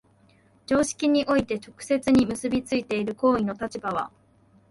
[0.65, 4.09] 常識において直接に結び付いている行為の立場は、